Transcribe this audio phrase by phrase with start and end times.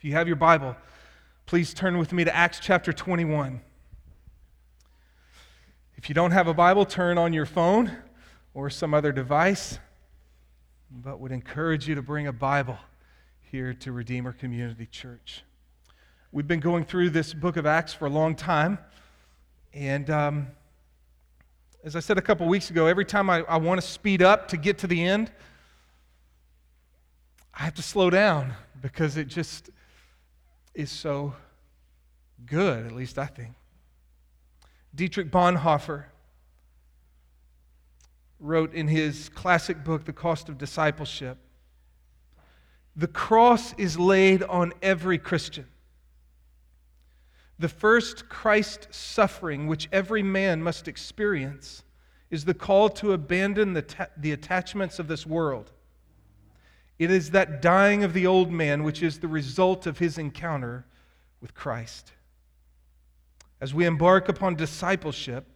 [0.00, 0.74] If you have your Bible,
[1.44, 3.60] please turn with me to Acts chapter 21.
[5.96, 7.92] If you don't have a Bible, turn on your phone
[8.54, 9.78] or some other device,
[10.90, 12.78] but would encourage you to bring a Bible
[13.42, 15.44] here to Redeemer Community Church.
[16.32, 18.78] We've been going through this book of Acts for a long time,
[19.74, 20.46] and um,
[21.84, 24.48] as I said a couple weeks ago, every time I, I want to speed up
[24.48, 25.30] to get to the end,
[27.52, 29.68] I have to slow down because it just
[30.74, 31.34] is so
[32.46, 33.54] good, at least I think.
[34.94, 36.04] Dietrich Bonhoeffer
[38.38, 41.38] wrote in his classic book, The Cost of Discipleship
[42.96, 45.66] The cross is laid on every Christian.
[47.58, 51.84] The first Christ suffering, which every man must experience,
[52.30, 55.70] is the call to abandon the, ta- the attachments of this world.
[57.00, 60.84] It is that dying of the old man which is the result of his encounter
[61.40, 62.12] with Christ.
[63.58, 65.46] As we embark upon discipleship,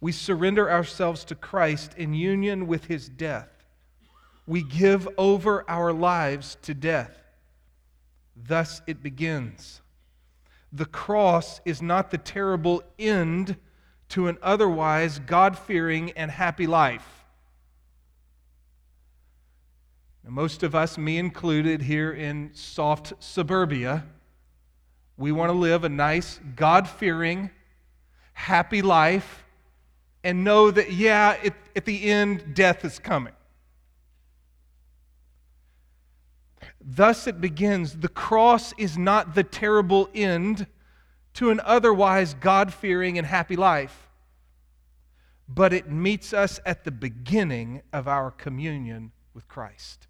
[0.00, 3.50] we surrender ourselves to Christ in union with his death.
[4.46, 7.14] We give over our lives to death.
[8.34, 9.82] Thus it begins.
[10.72, 13.58] The cross is not the terrible end
[14.08, 17.15] to an otherwise God fearing and happy life.
[20.26, 24.04] Now, most of us, me included, here in soft suburbia,
[25.16, 27.50] we want to live a nice, God fearing,
[28.32, 29.44] happy life
[30.24, 33.34] and know that, yeah, it, at the end, death is coming.
[36.84, 40.66] Thus it begins the cross is not the terrible end
[41.34, 44.08] to an otherwise God fearing and happy life,
[45.48, 50.08] but it meets us at the beginning of our communion with Christ.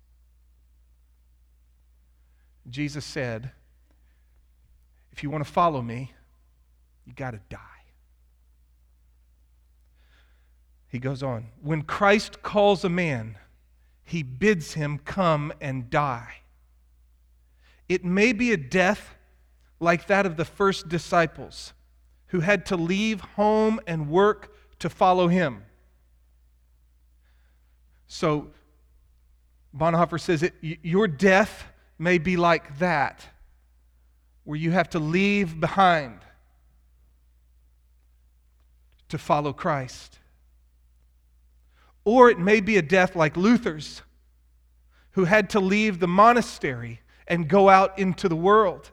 [2.69, 3.50] Jesus said,
[5.12, 6.12] If you want to follow me,
[7.05, 7.59] you got to die.
[10.89, 13.37] He goes on, when Christ calls a man,
[14.04, 16.37] he bids him come and die.
[17.88, 19.15] It may be a death
[19.78, 21.72] like that of the first disciples
[22.28, 25.65] who had to leave home and work to follow him.
[28.09, 28.48] So,
[29.77, 31.66] Bonhoeffer says it, your death
[31.99, 33.27] may be like that,
[34.45, 36.21] where you have to leave behind
[39.09, 40.19] to follow Christ.
[42.05, 44.03] Or it may be a death like Luther's,
[45.12, 48.91] who had to leave the monastery and go out into the world.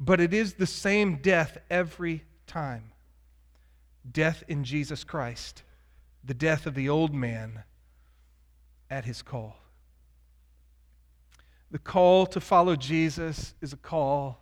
[0.00, 2.92] But it is the same death every time
[4.10, 5.62] death in Jesus Christ,
[6.24, 7.62] the death of the old man
[8.88, 9.56] at his call.
[11.70, 14.40] The call to follow Jesus is a call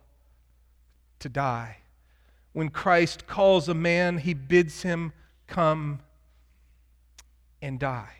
[1.19, 1.77] to die.
[2.53, 5.13] When Christ calls a man, he bids him
[5.45, 5.99] come
[7.61, 8.13] and die.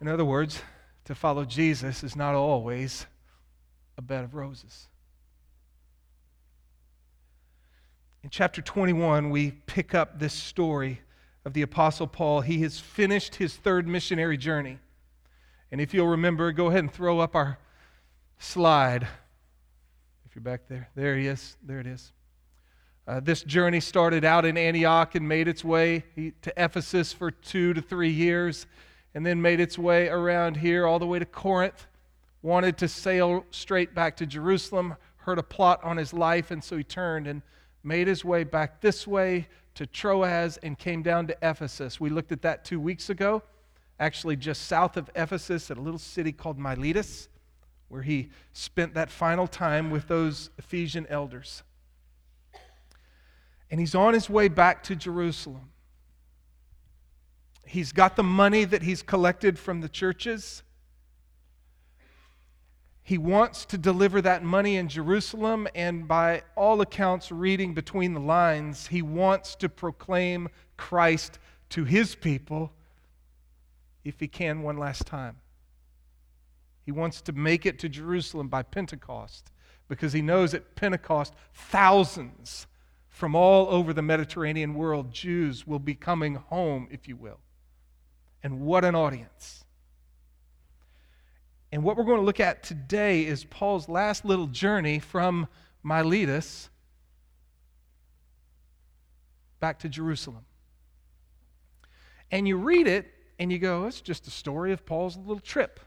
[0.00, 0.62] In other words,
[1.04, 3.06] to follow Jesus is not always
[3.96, 4.88] a bed of roses.
[8.22, 11.00] In chapter 21, we pick up this story
[11.44, 12.42] of the Apostle Paul.
[12.42, 14.78] He has finished his third missionary journey.
[15.70, 17.58] And if you'll remember, go ahead and throw up our
[18.38, 19.06] slide.
[20.24, 21.56] If you're back there, there he is.
[21.62, 22.12] There it is.
[23.06, 26.04] Uh, this journey started out in Antioch and made its way
[26.42, 28.66] to Ephesus for two to three years,
[29.14, 31.86] and then made its way around here all the way to Corinth.
[32.42, 36.76] Wanted to sail straight back to Jerusalem, heard a plot on his life, and so
[36.76, 37.42] he turned and
[37.82, 41.98] made his way back this way to Troas and came down to Ephesus.
[41.98, 43.42] We looked at that two weeks ago,
[44.00, 47.28] actually just south of Ephesus at a little city called Miletus,
[47.88, 51.62] where he spent that final time with those Ephesian elders
[53.70, 55.70] and he's on his way back to Jerusalem.
[57.66, 60.62] He's got the money that he's collected from the churches.
[63.02, 68.20] He wants to deliver that money in Jerusalem, and by all accounts, reading between the
[68.20, 71.38] lines, he wants to proclaim Christ
[71.70, 72.72] to his people
[74.04, 75.36] if he can one last time.
[76.84, 79.50] He wants to make it to Jerusalem by Pentecost
[79.88, 82.66] because he knows at Pentecost thousands
[83.08, 87.40] from all over the Mediterranean world, Jews will be coming home, if you will.
[88.42, 89.64] And what an audience.
[91.72, 95.48] And what we're going to look at today is Paul's last little journey from
[95.82, 96.70] Miletus
[99.60, 100.44] back to Jerusalem.
[102.30, 105.80] And you read it and you go, it's just a story of Paul's little trip.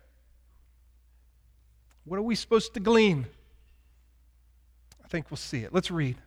[2.05, 3.27] What are we supposed to glean?
[5.03, 5.73] I think we'll see it.
[5.73, 6.17] Let's read.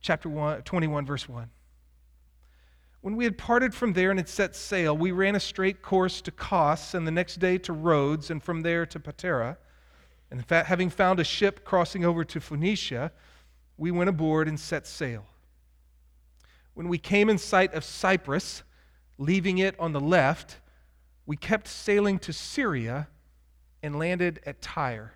[0.00, 1.50] Chapter 1, 21, verse 1.
[3.00, 6.20] When we had parted from there and had set sail, we ran a straight course
[6.22, 9.56] to Kos, and the next day to Rhodes, and from there to Patara.
[10.30, 13.12] And fact, having found a ship crossing over to Phoenicia,
[13.76, 15.24] we went aboard and set sail.
[16.74, 18.62] When we came in sight of Cyprus,
[19.18, 20.56] leaving it on the left,
[21.26, 23.08] we kept sailing to Syria
[23.82, 25.12] and landed at Tyre.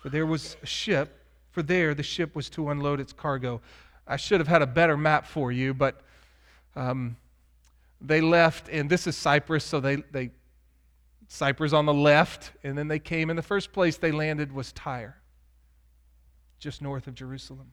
[0.00, 3.60] For there was a ship, for there the ship was to unload its cargo.
[4.06, 6.02] I should have had a better map for you, but
[6.76, 7.16] um,
[8.00, 10.30] they left, and this is Cyprus, so they, they
[11.28, 14.72] Cyprus on the left, and then they came, and the first place they landed was
[14.72, 15.16] Tyre,
[16.58, 17.72] just north of Jerusalem.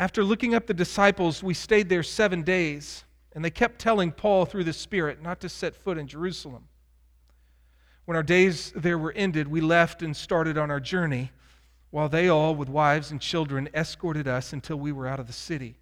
[0.00, 3.04] After looking up the disciples, we stayed there seven days,
[3.34, 6.68] and they kept telling Paul through the Spirit not to set foot in Jerusalem.
[8.06, 11.32] When our days there were ended, we left and started on our journey,
[11.90, 15.34] while they all, with wives and children, escorted us until we were out of the
[15.34, 15.76] city.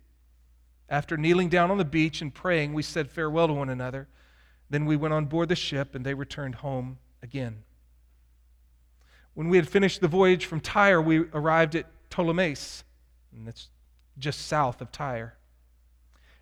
[0.88, 4.08] After kneeling down on the beach and praying, we said farewell to one another.
[4.68, 7.62] Then we went on board the ship, and they returned home again.
[9.34, 12.82] When we had finished the voyage from Tyre, we arrived at Ptolemais,
[13.32, 13.68] and that's
[14.18, 15.34] just south of Tyre.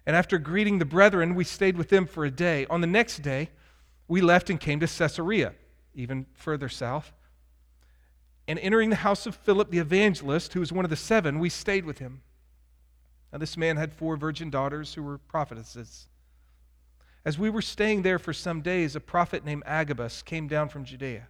[0.06, 2.66] And after greeting the brethren, we stayed with them for a day.
[2.70, 3.50] On the next day,
[4.08, 5.52] we left and came to Caesarea,
[5.94, 7.12] even further south.
[8.46, 11.48] And entering the house of Philip the evangelist, who was one of the seven, we
[11.48, 12.22] stayed with him.
[13.32, 16.06] Now, this man had four virgin daughters who were prophetesses.
[17.24, 20.84] As we were staying there for some days, a prophet named Agabus came down from
[20.84, 21.26] Judea.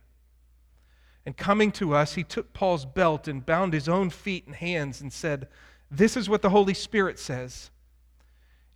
[1.25, 5.00] And coming to us, he took Paul's belt and bound his own feet and hands
[5.00, 5.49] and said,
[5.90, 7.70] This is what the Holy Spirit says.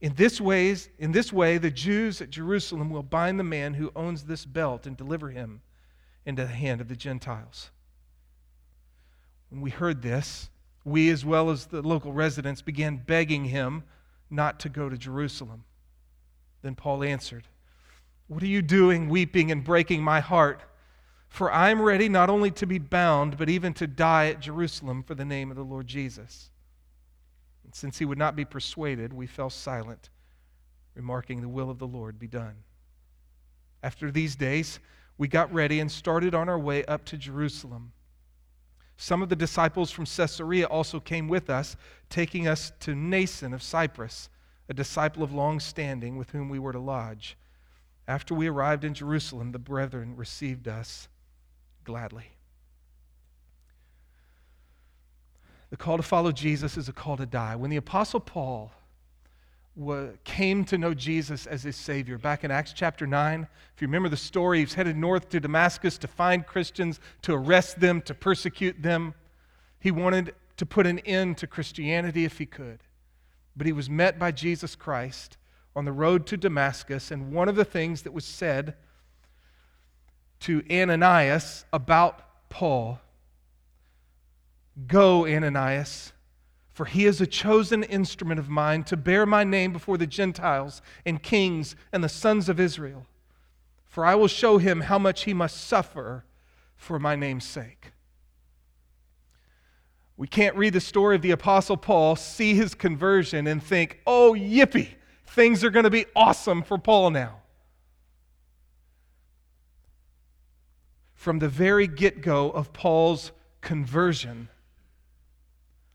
[0.00, 3.92] In this, ways, in this way, the Jews at Jerusalem will bind the man who
[3.94, 5.60] owns this belt and deliver him
[6.24, 7.70] into the hand of the Gentiles.
[9.50, 10.48] When we heard this,
[10.84, 13.82] we, as well as the local residents, began begging him
[14.30, 15.64] not to go to Jerusalem.
[16.62, 17.48] Then Paul answered,
[18.28, 20.62] What are you doing, weeping and breaking my heart?
[21.28, 25.02] For I am ready not only to be bound, but even to die at Jerusalem
[25.02, 26.49] for the name of the Lord Jesus.
[27.70, 30.10] And since he would not be persuaded, we fell silent,
[30.96, 32.56] remarking, The will of the Lord be done.
[33.80, 34.80] After these days,
[35.18, 37.92] we got ready and started on our way up to Jerusalem.
[38.96, 41.76] Some of the disciples from Caesarea also came with us,
[42.08, 44.30] taking us to Mnason of Cyprus
[44.68, 47.38] a disciple of long standing with whom we were to lodge.
[48.08, 51.08] After we arrived in Jerusalem, the brethren received us
[51.84, 52.32] gladly.
[55.70, 57.56] The call to follow Jesus is a call to die.
[57.56, 58.72] When the Apostle Paul
[60.24, 62.18] came to know Jesus as his Savior.
[62.18, 65.96] Back in Acts chapter 9, if you remember the story, he's headed north to Damascus
[65.98, 69.14] to find Christians, to arrest them, to persecute them.
[69.78, 72.80] He wanted to put an end to Christianity if he could.
[73.56, 75.38] But he was met by Jesus Christ
[75.74, 78.74] on the road to Damascus, and one of the things that was said
[80.40, 82.98] to Ananias about Paul
[84.86, 86.12] Go, Ananias,
[86.72, 90.80] for he is a chosen instrument of mine to bear my name before the Gentiles
[91.04, 93.06] and kings and the sons of Israel.
[93.86, 96.24] For I will show him how much he must suffer
[96.76, 97.92] for my name's sake.
[100.16, 104.34] We can't read the story of the Apostle Paul, see his conversion, and think, oh,
[104.38, 104.90] yippee,
[105.26, 107.40] things are going to be awesome for Paul now.
[111.14, 114.48] From the very get go of Paul's conversion,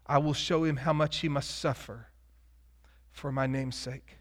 [0.05, 2.07] I will show him how much he must suffer
[3.11, 4.17] for my name's sake.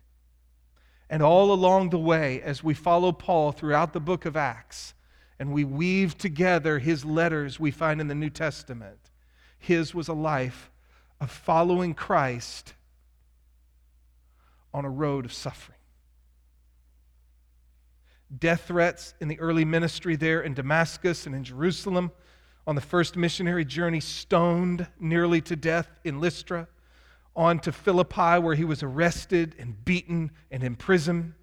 [1.11, 4.95] And all along the way, as we follow Paul throughout the book of Acts,
[5.39, 9.11] and we weave together his letters we find in the New Testament,
[9.59, 10.71] his was a life
[11.21, 12.75] of following Christ
[14.73, 15.79] on a road of suffering.
[18.37, 22.11] Death threats in the early ministry there in Damascus and in Jerusalem.
[22.67, 26.69] On the first missionary journey, stoned nearly to death in Lystra.
[27.37, 31.35] On to Philippi, where he was arrested and beaten and imprisoned.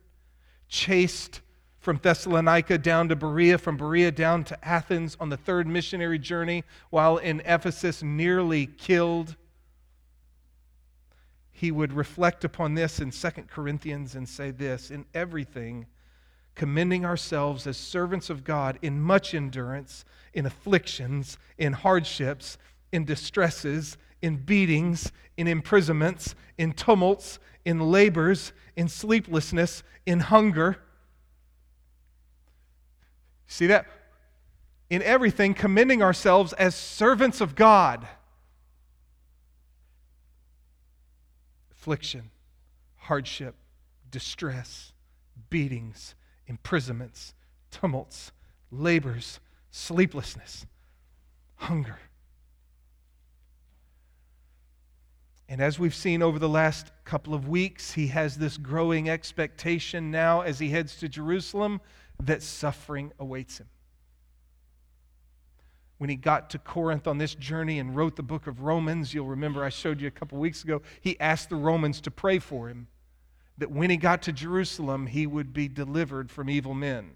[0.68, 1.42] Chased
[1.80, 6.64] from Thessalonica down to Berea, from Berea down to Athens on the third missionary journey,
[6.92, 9.36] while in Ephesus, nearly killed.
[11.52, 15.88] He would reflect upon this in 2 Corinthians and say this In everything,
[16.56, 22.58] commending ourselves as servants of God in much endurance, in afflictions, in hardships,
[22.92, 30.78] in distresses, in beatings, in imprisonments, in tumults, in labors, in sleeplessness, in hunger
[33.52, 33.86] See that?
[34.90, 38.08] In everything, commending ourselves as servants of God.
[41.74, 42.32] Affliction,
[42.96, 43.56] hardship,
[44.10, 44.94] distress,
[45.50, 46.16] beatings,
[46.52, 47.34] imprisonments,
[47.72, 48.34] tumults,
[48.72, 49.40] labors,
[49.72, 50.66] sleeplessness,
[51.56, 51.98] hunger.
[55.48, 60.12] And as we've seen over the last couple of weeks, he has this growing expectation
[60.12, 61.80] now as he heads to Jerusalem
[62.22, 63.70] that suffering awaits him.
[66.00, 69.28] When he got to Corinth on this journey and wrote the book of Romans, you'll
[69.28, 72.68] remember I showed you a couple weeks ago, he asked the Romans to pray for
[72.68, 72.88] him
[73.58, 77.12] that when he got to Jerusalem, he would be delivered from evil men.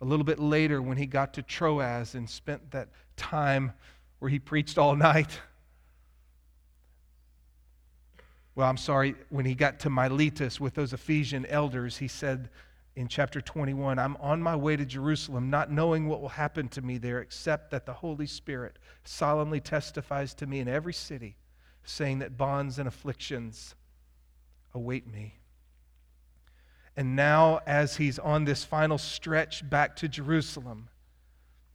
[0.00, 3.72] A little bit later, when he got to Troas and spent that time
[4.18, 5.40] where he preached all night,
[8.54, 12.50] well, I'm sorry, when he got to Miletus with those Ephesian elders, he said
[12.96, 16.82] in chapter 21, I'm on my way to Jerusalem, not knowing what will happen to
[16.82, 21.36] me there, except that the Holy Spirit solemnly testifies to me in every city,
[21.82, 23.74] saying that bonds and afflictions
[24.74, 25.38] await me.
[26.96, 30.88] And now, as he's on this final stretch back to Jerusalem,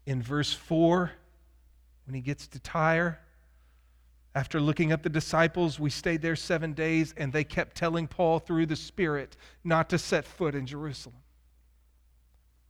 [0.06, 1.12] in verse 4,
[2.06, 3.20] when he gets to Tyre,
[4.36, 8.40] after looking at the disciples, we stayed there seven days, and they kept telling Paul
[8.40, 11.18] through the Spirit not to set foot in Jerusalem.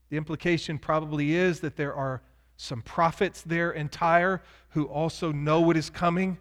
[0.10, 2.22] The implication probably is that there are
[2.58, 6.38] some prophets there in Tyre who also know what is coming,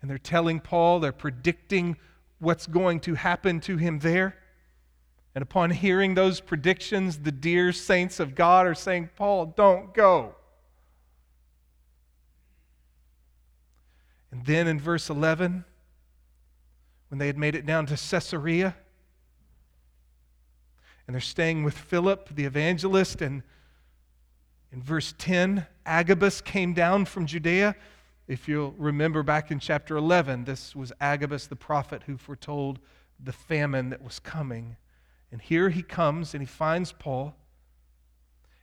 [0.00, 1.96] and they're telling Paul, they're predicting
[2.40, 4.36] what's going to happen to him there.
[5.34, 10.34] And upon hearing those predictions, the dear saints of God are saying, Paul, don't go.
[14.32, 15.64] And then in verse 11,
[17.08, 18.74] when they had made it down to Caesarea,
[21.06, 23.42] and they're staying with Philip, the evangelist, and
[24.72, 27.74] in verse 10, Agabus came down from Judea.
[28.30, 32.78] If you'll remember back in chapter 11, this was Agabus the prophet who foretold
[33.18, 34.76] the famine that was coming.
[35.32, 37.34] And here he comes and he finds Paul,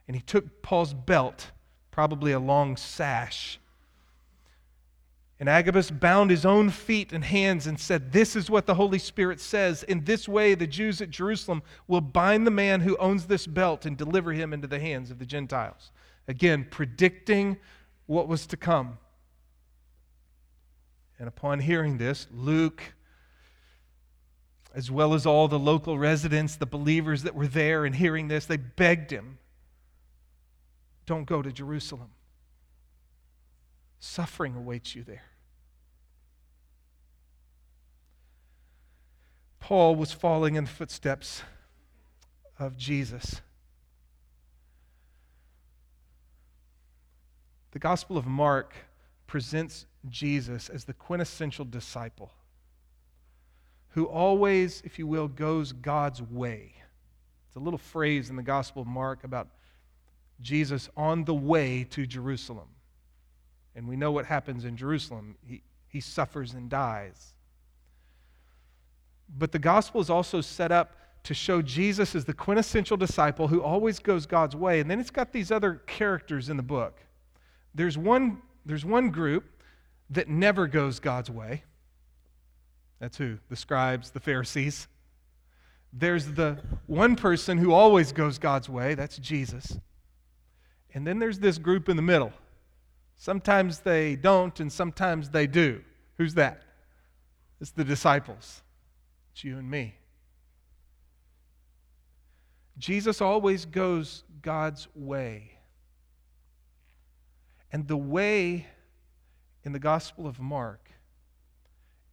[0.07, 1.51] and he took Paul's belt,
[1.91, 3.59] probably a long sash,
[5.37, 8.99] and Agabus bound his own feet and hands and said, This is what the Holy
[8.99, 9.83] Spirit says.
[9.83, 13.85] In this way, the Jews at Jerusalem will bind the man who owns this belt
[13.85, 15.91] and deliver him into the hands of the Gentiles.
[16.29, 17.57] Again, predicting
[18.05, 18.97] what was to come.
[21.19, 22.93] And upon hearing this, Luke,
[24.75, 28.45] as well as all the local residents, the believers that were there, and hearing this,
[28.45, 29.39] they begged him
[31.07, 32.11] don't go to Jerusalem.
[33.99, 35.23] Suffering awaits you there.
[39.59, 41.41] Paul was falling in the footsteps
[42.59, 43.41] of Jesus.
[47.71, 48.73] The Gospel of Mark
[49.25, 52.31] presents Jesus as the quintessential disciple
[53.89, 56.73] who always, if you will, goes God's way.
[57.47, 59.47] It's a little phrase in the Gospel of Mark about
[60.41, 62.67] Jesus on the way to Jerusalem.
[63.75, 65.35] And we know what happens in Jerusalem.
[65.45, 67.33] He, he suffers and dies.
[69.35, 73.61] But the gospel is also set up to show Jesus as the quintessential disciple who
[73.61, 74.79] always goes God's way.
[74.79, 76.99] And then it's got these other characters in the book.
[77.75, 79.56] There's one, there's one group
[80.09, 81.63] that never goes God's way.
[82.99, 83.37] That's who?
[83.49, 84.87] The scribes, the Pharisees.
[85.93, 88.95] There's the one person who always goes God's way.
[88.95, 89.77] That's Jesus.
[90.93, 92.33] And then there's this group in the middle.
[93.15, 95.83] Sometimes they don't, and sometimes they do.
[96.17, 96.63] Who's that?
[97.59, 98.61] It's the disciples.
[99.31, 99.95] It's you and me.
[102.77, 105.51] Jesus always goes God's way.
[107.71, 108.67] And the way
[109.67, 110.91] in the Gospel of Mark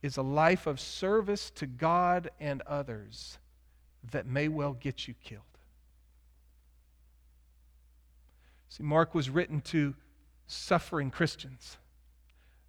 [0.03, 3.39] is a life of service to God and others
[4.11, 5.43] that may well get you killed.
[8.69, 9.95] See, Mark was written to
[10.49, 11.77] suffering Christians.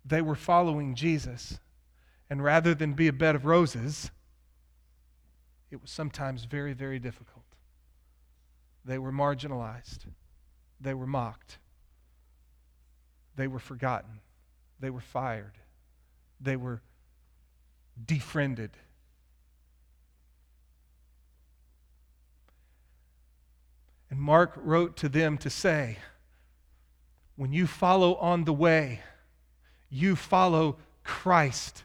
[0.05, 1.59] They were following Jesus.
[2.29, 4.11] And rather than be a bed of roses,
[5.71, 7.45] it was sometimes very, very difficult.
[8.85, 10.05] They were marginalized.
[10.79, 11.57] They were mocked.
[13.35, 14.19] They were forgotten.
[14.79, 15.53] They were fired.
[16.39, 16.81] They were
[18.05, 18.71] defriended.
[24.09, 25.97] And Mark wrote to them to say,
[27.35, 29.01] when you follow on the way,
[29.89, 31.83] you follow Christ.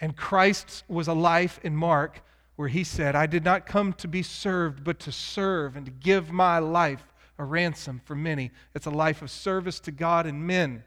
[0.00, 2.22] And Christ was a life in Mark
[2.56, 5.92] where he said, I did not come to be served, but to serve and to
[5.92, 7.04] give my life
[7.38, 8.50] a ransom for many.
[8.74, 10.82] It's a life of service to God and men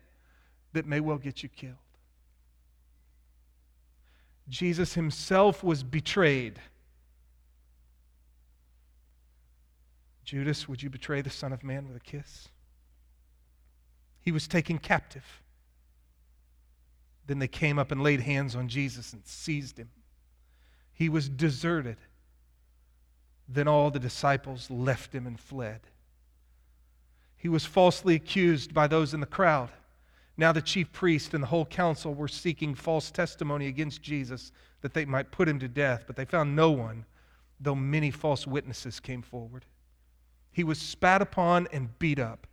[0.73, 1.75] that may well get you killed.
[4.49, 6.59] Jesus himself was betrayed.
[10.23, 12.49] Judas, would you betray the Son of Man with a kiss?
[14.21, 15.41] He was taken captive.
[17.27, 19.89] Then they came up and laid hands on Jesus and seized him.
[20.93, 21.97] He was deserted.
[23.47, 25.81] Then all the disciples left him and fled.
[27.37, 29.69] He was falsely accused by those in the crowd.
[30.41, 34.91] Now the chief priest and the whole council were seeking false testimony against Jesus that
[34.91, 37.05] they might put him to death, but they found no one,
[37.59, 39.65] though many false witnesses came forward.
[40.51, 42.47] He was spat upon and beat up.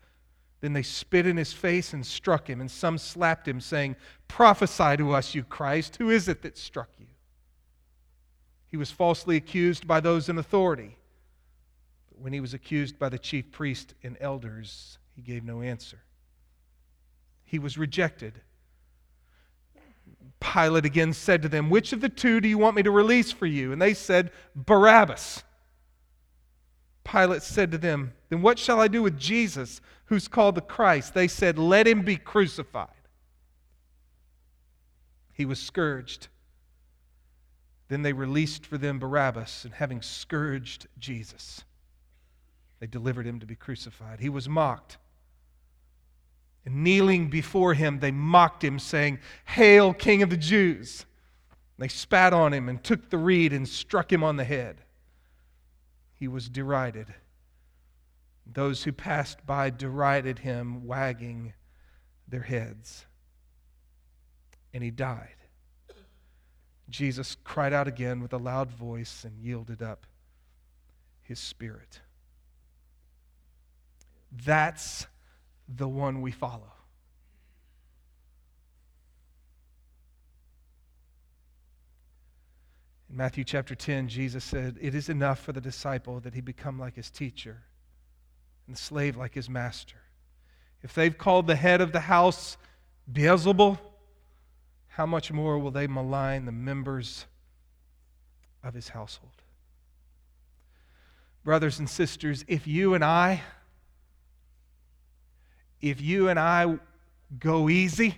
[0.61, 3.97] Then they spit in his face and struck him, and some slapped him, saying,
[4.29, 5.97] Prophesy to us, you Christ.
[5.97, 7.07] Who is it that struck you?
[8.67, 10.99] He was falsely accused by those in authority.
[12.11, 16.01] But when he was accused by the chief priest and elders, he gave no answer.
[17.49, 18.43] He was rejected.
[20.39, 23.33] Pilate again said to them, Which of the two do you want me to release
[23.33, 23.73] for you?
[23.73, 25.45] And they said, Barabbas.
[27.05, 31.15] Pilate said to them, Then what shall I do with Jesus, who's called the Christ?
[31.15, 32.91] They said, Let him be crucified.
[35.33, 36.29] He was scourged.
[37.89, 41.65] Then they released for them Barabbas, and having scourged Jesus,
[42.79, 44.21] they delivered him to be crucified.
[44.21, 44.99] He was mocked.
[46.65, 51.07] And kneeling before him, they mocked him, saying, Hail, King of the Jews!
[51.79, 54.83] They spat on him and took the reed and struck him on the head
[56.19, 57.07] he was derided.
[58.45, 61.53] Those who passed by derided him, wagging
[62.27, 63.07] their heads.
[64.75, 65.37] And he died.
[66.91, 70.07] Jesus cried out again with a loud voice and yielded up
[71.23, 72.01] his spirit.
[74.45, 75.07] That's
[75.77, 76.73] the one we follow.
[83.11, 86.79] In Matthew chapter 10, Jesus said, It is enough for the disciple that he become
[86.79, 87.63] like his teacher
[88.67, 89.97] and the slave like his master.
[90.83, 92.57] If they've called the head of the house
[93.11, 93.79] Beelzebul,
[94.89, 97.27] how much more will they malign the members
[98.63, 99.33] of his household?
[101.45, 103.43] Brothers and sisters, if you and I,
[105.81, 106.79] if you and I
[107.39, 108.17] go easy,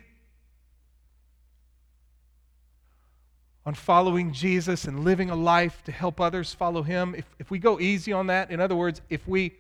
[3.67, 7.59] on following Jesus and living a life to help others follow him, if, if we
[7.59, 9.53] go easy on that, in other words, if we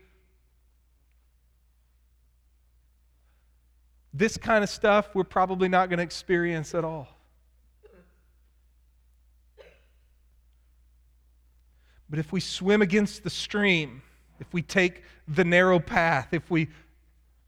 [4.12, 7.06] this kind of stuff we're probably not going to experience at all.
[12.08, 14.02] But if we swim against the stream,
[14.40, 16.68] if we take the narrow path, if we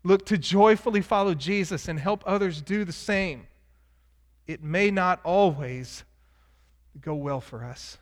[0.04, 3.46] look to joyfully follow Jesus and help others do the same,
[4.46, 6.04] it may not always
[7.00, 7.98] go well for us.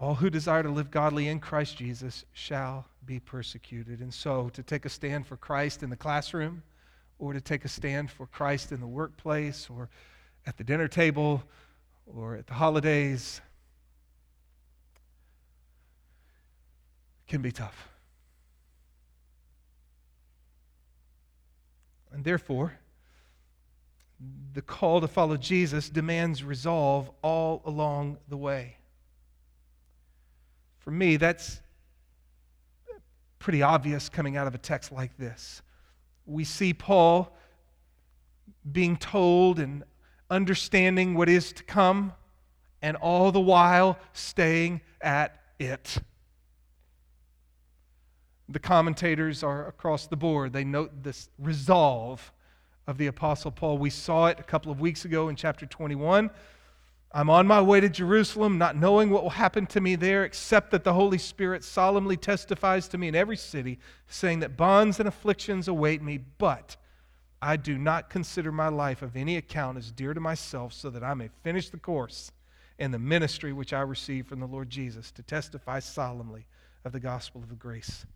[0.00, 4.00] All who desire to live godly in Christ Jesus shall be persecuted.
[4.00, 6.62] And so, to take a stand for Christ in the classroom,
[7.18, 9.88] or to take a stand for Christ in the workplace, or
[10.46, 11.42] at the dinner table,
[12.06, 13.40] or at the holidays,
[17.26, 17.88] can be tough.
[22.12, 22.78] And therefore,
[24.52, 28.76] the call to follow Jesus demands resolve all along the way.
[30.78, 31.60] For me, that's
[33.38, 35.62] pretty obvious coming out of a text like this.
[36.26, 37.36] We see Paul
[38.70, 39.84] being told and
[40.30, 42.12] understanding what is to come,
[42.82, 45.98] and all the while staying at it.
[48.50, 50.52] The commentators are across the board.
[50.52, 52.32] They note this resolve
[52.86, 53.76] of the Apostle Paul.
[53.76, 56.30] We saw it a couple of weeks ago in chapter 21.
[57.12, 60.70] I'm on my way to Jerusalem, not knowing what will happen to me there, except
[60.70, 65.08] that the Holy Spirit solemnly testifies to me in every city, saying that bonds and
[65.08, 66.76] afflictions await me, but
[67.40, 71.02] I do not consider my life of any account as dear to myself, so that
[71.02, 72.32] I may finish the course
[72.78, 76.46] in the ministry which I received from the Lord Jesus to testify solemnly
[76.84, 78.06] of the gospel of the grace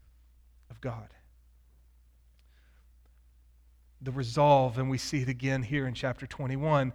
[0.73, 1.09] of God
[4.03, 6.93] the resolve, and we see it again here in chapter 21,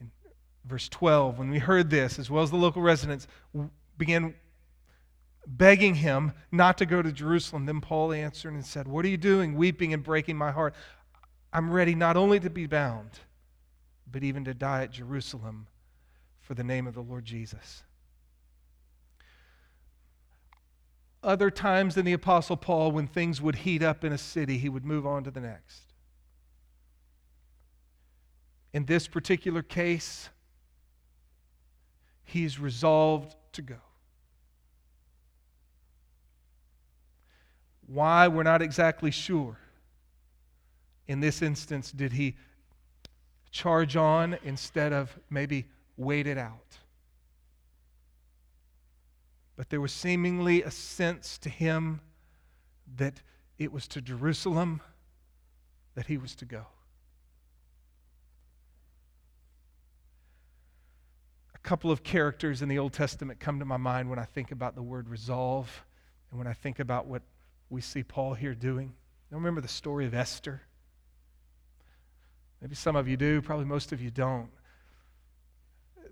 [0.00, 0.10] in
[0.64, 1.38] verse 12.
[1.38, 3.28] When we heard this, as well as the local residents
[3.98, 4.34] began
[5.46, 9.18] begging him not to go to Jerusalem, then Paul answered and said, What are you
[9.18, 10.74] doing, weeping and breaking my heart?
[11.52, 13.10] I'm ready not only to be bound,
[14.10, 15.66] but even to die at Jerusalem
[16.40, 17.82] for the name of the Lord Jesus.
[21.22, 24.68] Other times than the Apostle Paul, when things would heat up in a city, he
[24.68, 25.82] would move on to the next.
[28.72, 30.28] In this particular case,
[32.24, 33.76] he's resolved to go.
[37.86, 39.58] Why, we're not exactly sure.
[41.08, 42.36] In this instance, did he
[43.50, 46.78] charge on instead of maybe wait it out?
[49.56, 52.00] But there was seemingly a sense to him
[52.96, 53.22] that
[53.58, 54.82] it was to Jerusalem
[55.94, 56.66] that he was to go.
[61.54, 64.52] A couple of characters in the Old Testament come to my mind when I think
[64.52, 65.84] about the word resolve
[66.30, 67.22] and when I think about what
[67.70, 68.92] we see Paul here doing.
[69.30, 70.60] You remember the story of Esther?
[72.60, 74.50] Maybe some of you do, probably most of you don't.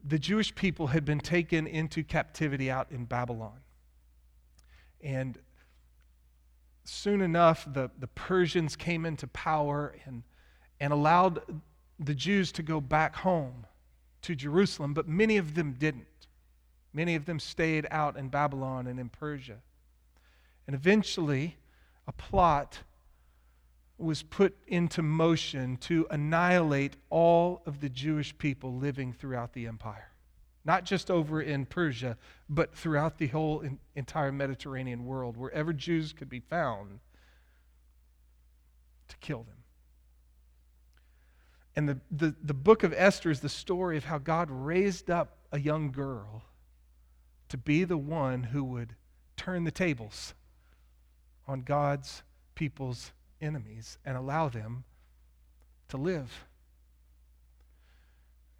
[0.06, 3.58] The Jewish people had been taken into captivity out in Babylon.
[5.00, 5.38] And
[6.84, 10.22] soon enough, the, the Persians came into power and,
[10.78, 11.40] and allowed
[11.98, 13.66] the Jews to go back home
[14.22, 16.06] to Jerusalem, but many of them didn't.
[16.92, 19.58] Many of them stayed out in Babylon and in Persia.
[20.66, 21.56] And eventually,
[22.06, 22.80] a plot
[23.98, 30.10] was put into motion to annihilate all of the Jewish people living throughout the empire.
[30.64, 32.16] Not just over in Persia,
[32.48, 37.00] but throughout the whole in, entire Mediterranean world, wherever Jews could be found,
[39.08, 39.56] to kill them.
[41.76, 45.36] And the, the, the book of Esther is the story of how God raised up
[45.52, 46.42] a young girl
[47.48, 48.96] to be the one who would
[49.36, 50.34] turn the tables
[51.46, 52.22] on God's
[52.54, 53.12] people's
[53.44, 54.84] enemies and allow them
[55.88, 56.46] to live.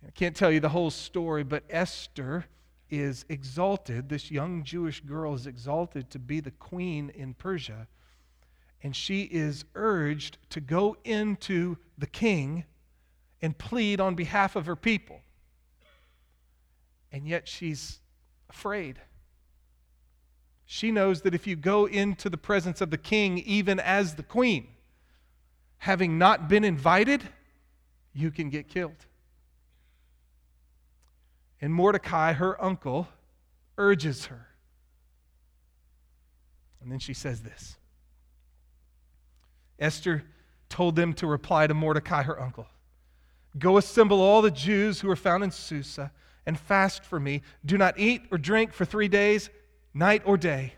[0.06, 2.44] I can't tell you the whole story, but Esther
[2.90, 4.08] is exalted.
[4.08, 7.88] This young Jewish girl is exalted to be the queen in Persia.
[8.82, 12.64] And she is urged to go into the king
[13.40, 15.20] and plead on behalf of her people.
[17.10, 18.00] And yet she's
[18.50, 19.00] afraid.
[20.66, 24.22] She knows that if you go into the presence of the king, even as the
[24.22, 24.68] queen,
[25.78, 27.22] having not been invited,
[28.12, 29.06] you can get killed.
[31.60, 33.08] And Mordecai, her uncle,
[33.78, 34.48] urges her.
[36.82, 37.76] And then she says this
[39.78, 40.22] Esther
[40.68, 42.66] told them to reply to Mordecai, her uncle
[43.58, 46.10] Go assemble all the Jews who are found in Susa
[46.46, 47.42] and fast for me.
[47.64, 49.48] Do not eat or drink for three days
[49.94, 50.74] night or day.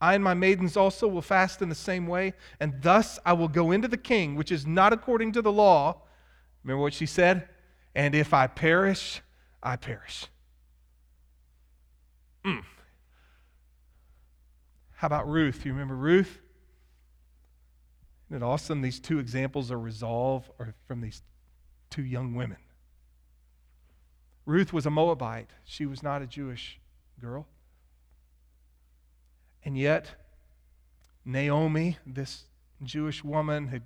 [0.00, 3.48] I and my maidens also will fast in the same way, and thus I will
[3.48, 6.02] go into the king, which is not according to the law.
[6.62, 7.48] Remember what she said?
[7.94, 9.20] And if I perish,
[9.62, 10.26] I perish.
[12.44, 12.62] Mm.
[14.92, 15.64] How about Ruth?
[15.64, 16.38] You remember Ruth?
[18.28, 18.82] Isn't it awesome?
[18.82, 21.22] These two examples are resolve or from these
[21.90, 22.58] two young women.
[24.44, 25.50] Ruth was a Moabite.
[25.64, 26.80] She was not a Jewish
[27.20, 27.46] girl.
[29.64, 30.14] And yet,
[31.24, 32.44] Naomi, this
[32.82, 33.82] Jewish woman, had,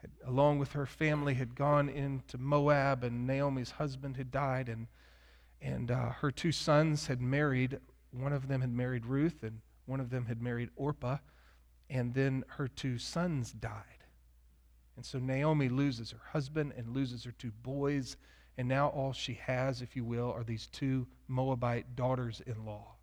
[0.00, 4.86] had, along with her family, had gone into Moab, and Naomi's husband had died, and,
[5.60, 7.80] and uh, her two sons had married.
[8.12, 11.18] One of them had married Ruth, and one of them had married Orpah,
[11.90, 14.04] and then her two sons died.
[14.96, 18.16] And so Naomi loses her husband and loses her two boys,
[18.58, 22.97] and now all she has, if you will, are these two Moabite daughters in law.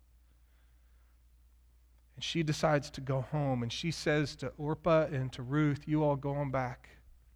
[2.16, 6.02] And she decides to go home, and she says to Orpah and to Ruth, You
[6.02, 6.88] all go on back.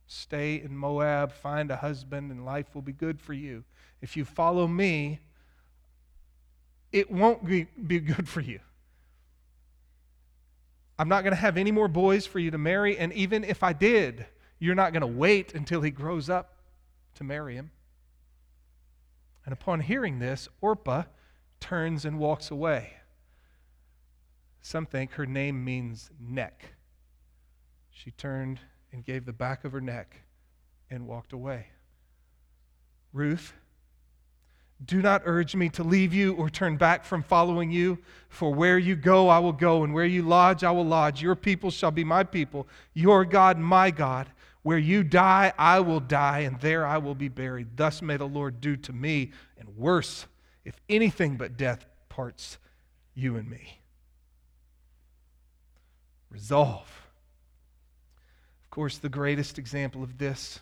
[0.07, 3.63] Stay in Moab, find a husband, and life will be good for you.
[4.01, 5.21] If you follow me,
[6.91, 8.61] it won't be, be good for you.
[10.99, 13.63] I'm not going to have any more boys for you to marry, and even if
[13.63, 14.27] I did,
[14.59, 16.57] you're not going to wait until he grows up
[17.15, 17.71] to marry him.
[19.45, 21.05] And upon hearing this, Orpah
[21.61, 22.95] turns and walks away.
[24.63, 26.75] Some think her name means neck.
[27.91, 28.61] She turned
[28.93, 30.17] and gave the back of her neck
[30.91, 31.67] and walked away.
[33.13, 33.55] Ruth,
[34.85, 38.79] do not urge me to leave you or turn back from following you, for where
[38.79, 41.21] you go, I will go, and where you lodge, I will lodge.
[41.21, 44.29] Your people shall be my people, your God, my God.
[44.63, 47.77] Where you die, I will die, and there I will be buried.
[47.77, 50.27] Thus may the Lord do to me, and worse,
[50.67, 52.59] if anything but death parts
[53.15, 53.80] you and me
[56.31, 56.89] resolve.
[58.63, 60.61] Of course, the greatest example of this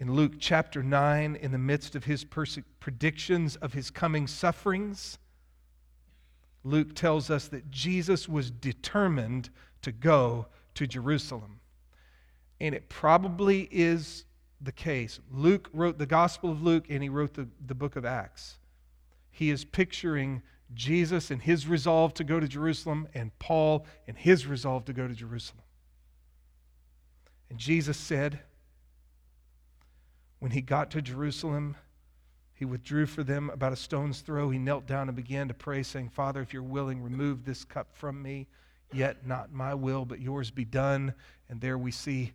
[0.00, 5.18] In Luke chapter 9, in the midst of his perse- predictions of his coming sufferings,
[6.62, 9.50] Luke tells us that Jesus was determined
[9.82, 11.60] to go to Jerusalem.
[12.60, 14.24] And it probably is
[14.60, 15.20] the case.
[15.30, 18.58] Luke wrote the Gospel of Luke and he wrote the, the book of Acts.
[19.30, 20.42] He is picturing
[20.74, 25.08] Jesus and his resolve to go to Jerusalem, and Paul and his resolve to go
[25.08, 25.62] to Jerusalem.
[27.50, 28.40] And Jesus said,
[30.38, 31.76] when he got to Jerusalem,
[32.54, 34.50] he withdrew for them about a stone's throw.
[34.50, 37.88] He knelt down and began to pray, saying, Father, if you're willing, remove this cup
[37.92, 38.46] from me.
[38.92, 41.14] Yet not my will, but yours be done.
[41.48, 42.32] And there we see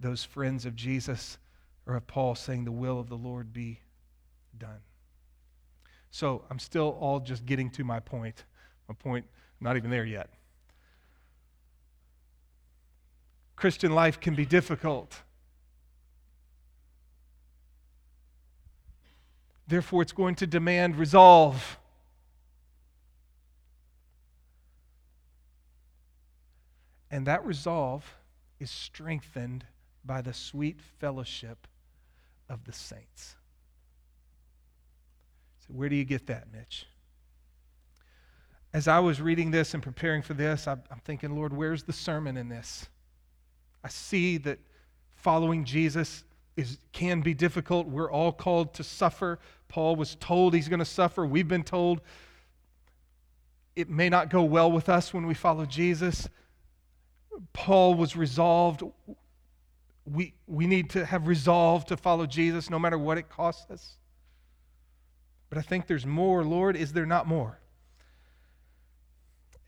[0.00, 1.38] those friends of Jesus
[1.86, 3.80] or of Paul saying, The will of the Lord be
[4.58, 4.80] done.
[6.14, 8.44] So I'm still all just getting to my point.
[8.88, 9.26] My point,
[9.60, 10.30] not even there yet.
[13.56, 15.22] Christian life can be difficult.
[19.66, 21.80] Therefore, it's going to demand resolve.
[27.10, 28.04] And that resolve
[28.60, 29.64] is strengthened
[30.04, 31.66] by the sweet fellowship
[32.48, 33.34] of the saints.
[35.66, 36.86] So, where do you get that, Mitch?
[38.72, 42.36] As I was reading this and preparing for this, I'm thinking, Lord, where's the sermon
[42.36, 42.88] in this?
[43.84, 44.58] I see that
[45.14, 46.24] following Jesus
[46.56, 47.86] is, can be difficult.
[47.86, 49.38] We're all called to suffer.
[49.68, 51.24] Paul was told he's going to suffer.
[51.24, 52.00] We've been told
[53.76, 56.28] it may not go well with us when we follow Jesus.
[57.52, 58.82] Paul was resolved.
[60.04, 63.96] We, we need to have resolve to follow Jesus no matter what it costs us.
[65.54, 66.74] But I think there's more, Lord.
[66.74, 67.60] Is there not more?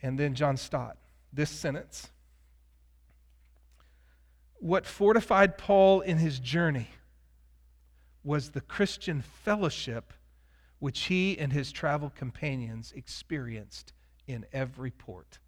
[0.02, 0.96] And then John Stott,
[1.32, 2.10] this sentence
[4.58, 6.88] what fortified Paul in his journey
[8.24, 10.12] was the Christian fellowship
[10.80, 13.92] which he and his travel companions experienced
[14.26, 15.38] in every port.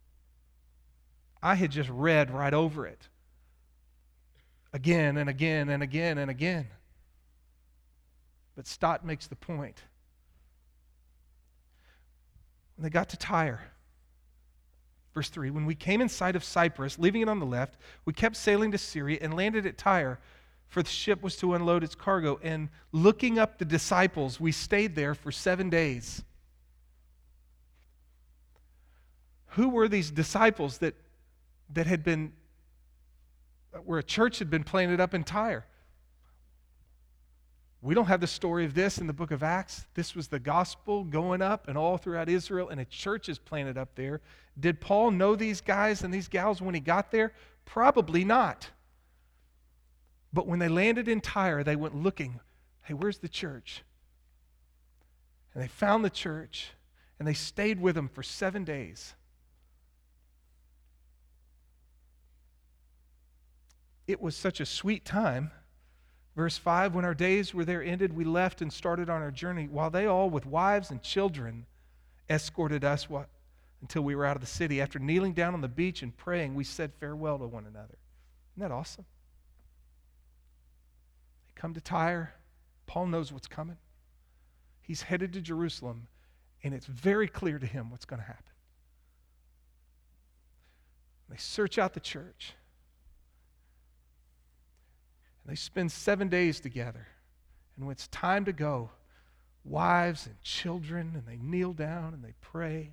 [1.42, 3.08] I had just read right over it
[4.72, 6.68] again and again and again and again.
[8.54, 9.82] But Stott makes the point.
[12.78, 13.60] When they got to Tyre,
[15.18, 18.12] Verse 3 When we came in sight of Cyprus, leaving it on the left, we
[18.12, 20.20] kept sailing to Syria and landed at Tyre,
[20.68, 22.38] for the ship was to unload its cargo.
[22.40, 26.22] And looking up the disciples, we stayed there for seven days.
[29.56, 30.94] Who were these disciples that,
[31.72, 32.32] that had been,
[33.84, 35.66] where a church had been planted up in Tyre?
[37.80, 39.86] We don't have the story of this in the book of Acts.
[39.94, 43.78] This was the gospel going up and all throughout Israel, and a church is planted
[43.78, 44.20] up there.
[44.58, 47.32] Did Paul know these guys and these gals when he got there?
[47.64, 48.70] Probably not.
[50.32, 52.40] But when they landed in Tyre, they went looking
[52.82, 53.84] hey, where's the church?
[55.52, 56.70] And they found the church,
[57.18, 59.14] and they stayed with them for seven days.
[64.06, 65.50] It was such a sweet time
[66.38, 69.66] Verse 5 When our days were there ended, we left and started on our journey,
[69.66, 71.66] while they all, with wives and children,
[72.30, 73.28] escorted us what,
[73.80, 74.80] until we were out of the city.
[74.80, 77.98] After kneeling down on the beach and praying, we said farewell to one another.
[78.54, 79.04] Isn't that awesome?
[81.48, 82.32] They come to Tyre.
[82.86, 83.78] Paul knows what's coming.
[84.80, 86.06] He's headed to Jerusalem,
[86.62, 88.44] and it's very clear to him what's going to happen.
[91.28, 92.54] They search out the church.
[95.48, 97.06] They spend seven days together.
[97.76, 98.90] And when it's time to go,
[99.64, 102.92] wives and children, and they kneel down and they pray.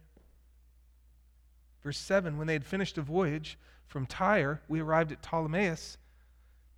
[1.84, 5.98] Verse 7 When they had finished a voyage from Tyre, we arrived at Ptolemais,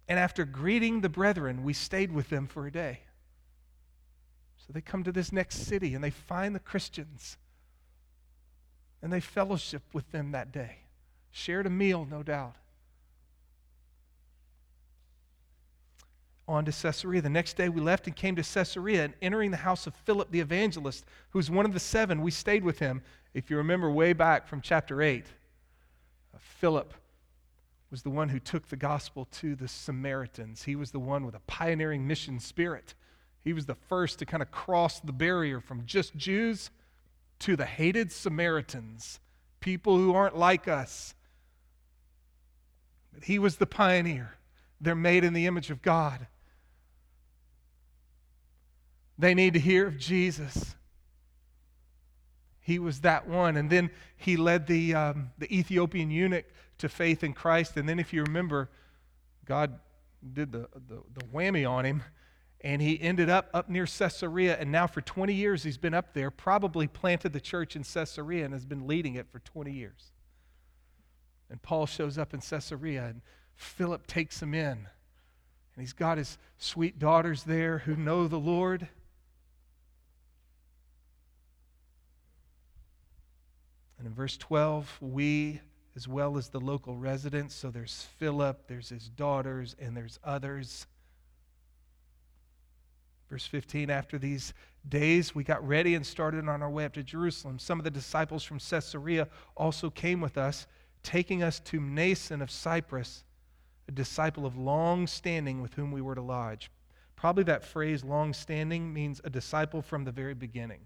[0.07, 3.01] and after greeting the brethren, we stayed with them for a day.
[4.57, 7.37] So they come to this next city and they find the Christians,
[9.03, 10.79] and they fellowship with them that day.
[11.29, 12.55] Shared a meal, no doubt.
[16.47, 17.21] On to Caesarea.
[17.21, 20.31] The next day we left and came to Caesarea, and entering the house of Philip
[20.31, 23.01] the evangelist, who's one of the seven, we stayed with him.
[23.33, 25.25] If you remember way back from chapter 8,
[26.33, 26.93] uh, Philip
[27.91, 30.63] was the one who took the gospel to the Samaritans.
[30.63, 32.95] He was the one with a pioneering mission spirit.
[33.43, 36.69] He was the first to kind of cross the barrier from just Jews
[37.39, 39.19] to the hated Samaritans,
[39.59, 41.13] people who aren't like us.
[43.13, 44.35] But he was the pioneer.
[44.81, 46.27] They're made in the image of God.
[49.17, 50.75] They need to hear of Jesus.
[52.59, 53.57] He was that one.
[53.57, 56.45] And then he led the, um, the Ethiopian eunuch
[56.79, 57.77] to faith in Christ.
[57.77, 58.69] And then, if you remember,
[59.45, 59.79] God
[60.33, 62.03] did the, the, the whammy on him,
[62.61, 64.57] and he ended up up near Caesarea.
[64.59, 68.45] And now, for 20 years, he's been up there, probably planted the church in Caesarea
[68.45, 70.11] and has been leading it for 20 years.
[71.49, 73.21] And Paul shows up in Caesarea, and
[73.55, 74.71] Philip takes him in.
[75.77, 78.89] And he's got his sweet daughters there who know the Lord.
[83.97, 85.61] And in verse 12, we,
[85.95, 90.85] as well as the local residents, so there's Philip, there's his daughters, and there's others.
[93.29, 94.53] Verse 15, after these
[94.87, 97.59] days, we got ready and started on our way up to Jerusalem.
[97.59, 100.67] Some of the disciples from Caesarea also came with us,
[101.03, 103.23] taking us to Mnason of Cyprus,
[103.89, 106.71] a disciple of long standing with whom we were to lodge.
[107.15, 110.81] Probably that phrase, long standing, means a disciple from the very beginning.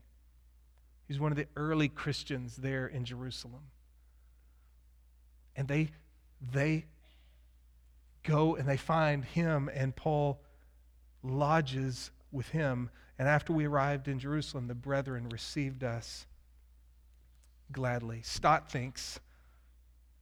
[1.12, 3.63] He's one of the early Christians there in Jerusalem.
[5.58, 5.89] And they,
[6.54, 6.86] they
[8.24, 10.39] go and they find him, and Paul
[11.21, 12.89] lodges with him.
[13.19, 16.28] And after we arrived in Jerusalem, the brethren received us
[17.74, 18.21] gladly.
[18.24, 19.19] Stott thinks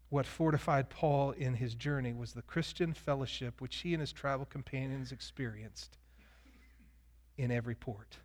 [0.09, 4.47] what fortified Paul in his journey was the Christian fellowship which he and his travel
[4.47, 5.99] companions experienced
[7.37, 8.17] in every port.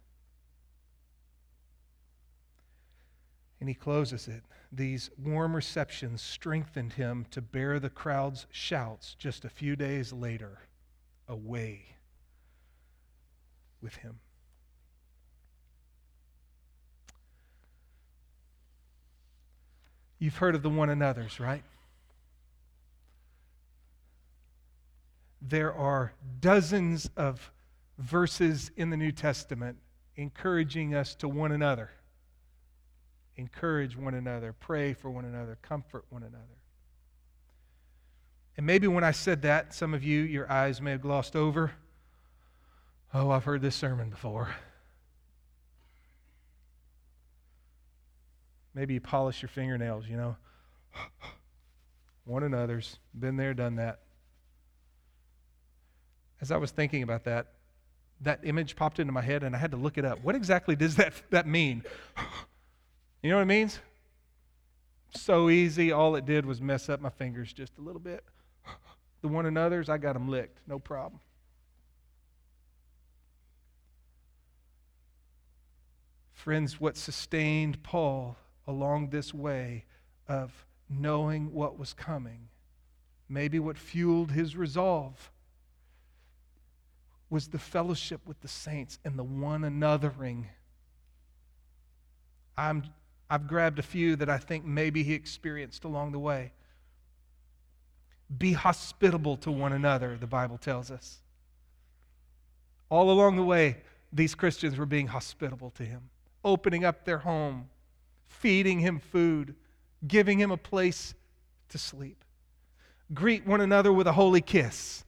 [3.60, 4.42] And he closes it.
[4.72, 10.58] These warm receptions strengthened him to bear the crowd's shouts just a few days later
[11.28, 11.86] away
[13.80, 14.18] with him.
[20.18, 21.62] You've heard of the one another's, right?
[25.42, 27.52] There are dozens of
[27.98, 29.76] verses in the New Testament
[30.16, 31.90] encouraging us to one another
[33.36, 36.44] encourage one another, pray for one another, comfort one another.
[38.56, 41.72] And maybe when I said that, some of you, your eyes may have glossed over.
[43.12, 44.54] Oh, I've heard this sermon before.
[48.74, 50.36] Maybe you polish your fingernails, you know.
[52.24, 52.98] One another's.
[53.18, 54.00] Been there, done that.
[56.40, 57.52] As I was thinking about that,
[58.20, 60.22] that image popped into my head and I had to look it up.
[60.22, 61.84] What exactly does that, that mean?
[63.24, 63.78] You know what it means?
[65.16, 65.92] So easy.
[65.92, 68.22] All it did was mess up my fingers just a little bit.
[69.22, 70.58] The one another's, I got them licked.
[70.68, 71.18] No problem.
[76.34, 79.86] Friends, what sustained Paul along this way
[80.28, 82.48] of knowing what was coming,
[83.30, 85.32] maybe what fueled his resolve,
[87.30, 90.44] was the fellowship with the saints and the one anothering.
[92.58, 92.82] I'm
[93.30, 96.52] I've grabbed a few that I think maybe he experienced along the way.
[98.36, 101.20] Be hospitable to one another, the Bible tells us.
[102.90, 103.78] All along the way,
[104.12, 106.02] these Christians were being hospitable to him,
[106.44, 107.68] opening up their home,
[108.28, 109.54] feeding him food,
[110.06, 111.14] giving him a place
[111.70, 112.24] to sleep.
[113.12, 115.04] Greet one another with a holy kiss.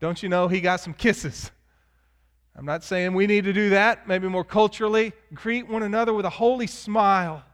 [0.00, 1.50] Don't you know he got some kisses?
[2.58, 5.12] I'm not saying we need to do that, maybe more culturally.
[5.32, 7.44] Greet one another with a holy smile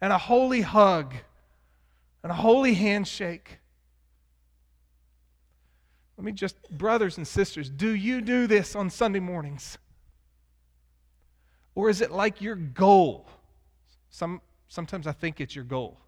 [0.00, 1.12] and a holy hug
[2.22, 3.58] and a holy handshake.
[6.16, 9.76] Let me just, brothers and sisters, do you do this on Sunday mornings?
[11.74, 13.26] Or is it like your goal?
[14.08, 15.98] Some, sometimes I think it's your goal.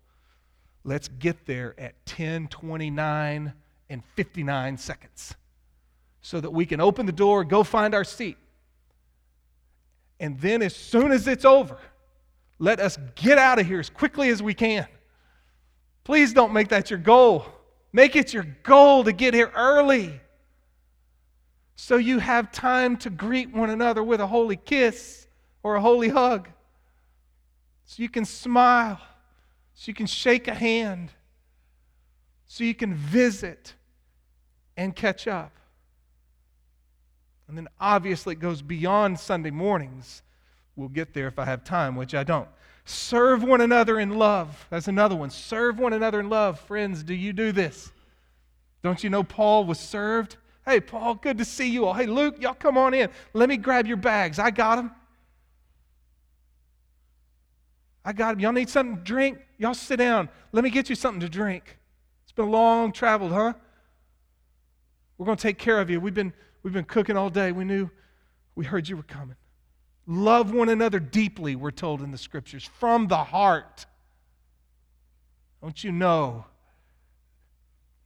[0.83, 3.53] Let's get there at 10, 29,
[3.91, 5.35] and 59 seconds
[6.21, 8.37] so that we can open the door, go find our seat.
[10.21, 11.79] And then, as soon as it's over,
[12.59, 14.87] let us get out of here as quickly as we can.
[16.03, 17.47] Please don't make that your goal.
[17.93, 20.21] Make it your goal to get here early
[21.77, 25.29] so you have time to greet one another with a holy kiss
[25.63, 26.49] or a holy hug.
[27.85, 29.01] So you can smile,
[29.75, 31.13] so you can shake a hand,
[32.49, 33.75] so you can visit
[34.77, 35.58] and catch up.
[37.49, 40.23] And then obviously it goes beyond Sunday mornings.
[40.77, 42.49] We'll get there if I have time, which I don't.
[42.85, 44.67] Serve one another in love.
[44.71, 45.31] That's another one.
[45.31, 46.61] Serve one another in love.
[46.61, 47.91] Friends, do you do this?
[48.83, 50.37] Don't you know Paul was served?
[50.65, 51.95] Hey, Paul, good to see you all.
[51.95, 53.09] Hey, Luke, y'all come on in.
[53.33, 54.39] Let me grab your bags.
[54.39, 54.93] I got them.
[58.05, 58.41] I got them.
[58.41, 59.39] Y'all need something to drink?
[59.59, 60.29] Y'all sit down.
[60.53, 61.79] Let me get you something to drink.
[62.25, 63.55] It's been a long travel, huh?
[65.17, 66.01] We're going to take care of you.
[66.01, 66.33] We've been
[66.63, 67.53] We've been cooking all day.
[67.53, 67.91] We knew,
[68.55, 69.37] we heard you were coming.
[70.07, 73.85] Love one another deeply, we're told in the scriptures, from the heart.
[75.63, 76.47] Don't you know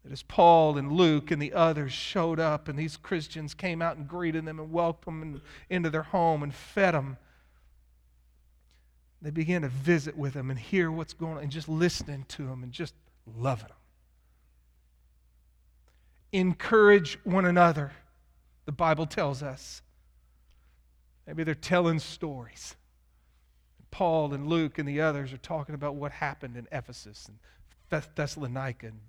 [0.02, 3.96] that as Paul and Luke and the others showed up, and these Christians came out
[3.96, 7.18] and greeted them and welcomed them into their home and fed them,
[9.20, 12.46] they began to visit with them and hear what's going on and just listening to
[12.46, 12.94] them and just
[13.36, 13.76] loving them.
[16.32, 17.92] Encourage one another,
[18.64, 19.82] the Bible tells us.
[21.26, 22.76] Maybe they're telling stories.
[23.90, 28.86] Paul and Luke and the others are talking about what happened in Ephesus and Thessalonica
[28.86, 29.00] and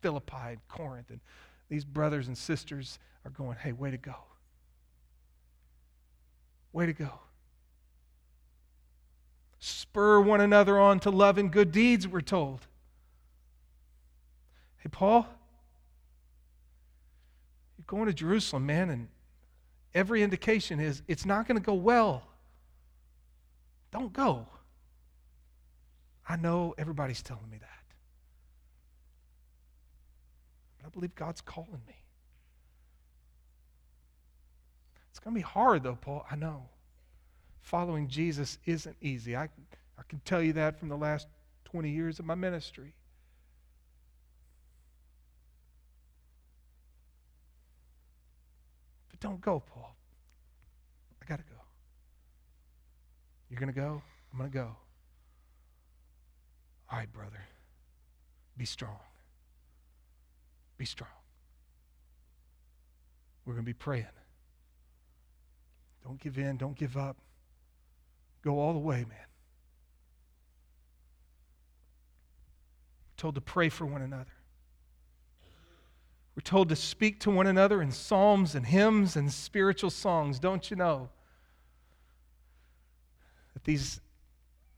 [0.00, 1.10] Philippi and Corinth.
[1.10, 1.20] And
[1.68, 4.14] these brothers and sisters are going, hey, way to go.
[6.72, 7.10] Way to go.
[9.58, 12.66] Spur one another on to love and good deeds, we're told.
[14.78, 15.26] Hey, Paul,
[17.88, 19.08] going to Jerusalem, man, and
[19.94, 22.22] every indication is it's not going to go well.
[23.90, 24.46] Don't go.
[26.28, 27.68] I know everybody's telling me that.
[30.76, 31.94] But I believe God's calling me.
[35.10, 36.26] It's going to be hard, though, Paul.
[36.30, 36.68] I know.
[37.62, 39.34] Following Jesus isn't easy.
[39.34, 39.44] I,
[39.98, 41.26] I can tell you that from the last
[41.64, 42.92] 20 years of my ministry.
[49.20, 49.94] Don't go, Paul.
[51.22, 51.60] I got to go.
[53.50, 54.02] You're going to go?
[54.32, 54.76] I'm going to go.
[56.90, 57.40] All right, brother.
[58.56, 58.98] Be strong.
[60.76, 61.10] Be strong.
[63.44, 64.06] We're going to be praying.
[66.04, 66.56] Don't give in.
[66.56, 67.16] Don't give up.
[68.42, 69.26] Go all the way, man.
[73.10, 74.37] We're told to pray for one another.
[76.38, 80.38] We're told to speak to one another in psalms and hymns and spiritual songs.
[80.38, 81.08] Don't you know
[83.54, 84.00] that these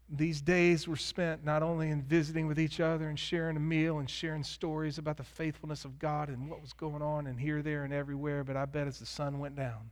[0.09, 3.99] these days were spent not only in visiting with each other and sharing a meal
[3.99, 7.61] and sharing stories about the faithfulness of God and what was going on and here,
[7.61, 9.91] there, and everywhere, but I bet as the sun went down,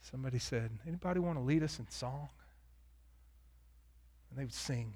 [0.00, 2.30] somebody said, Anybody want to lead us in song?
[4.30, 4.94] And they would sing.